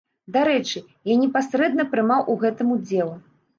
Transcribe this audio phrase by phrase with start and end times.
[0.37, 0.81] Дарэчы,
[1.11, 3.17] я непасрэдна прымаў у гэтым удзел.